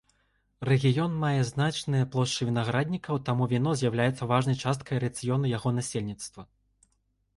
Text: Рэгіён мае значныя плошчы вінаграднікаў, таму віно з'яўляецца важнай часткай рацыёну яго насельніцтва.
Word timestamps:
Рэгіён 0.69 1.11
мае 1.23 1.41
значныя 1.49 2.07
плошчы 2.15 2.47
вінаграднікаў, 2.49 3.21
таму 3.27 3.49
віно 3.53 3.77
з'яўляецца 3.83 4.29
важнай 4.35 4.61
часткай 4.67 4.97
рацыёну 5.07 5.45
яго 5.57 5.69
насельніцтва. 5.81 6.41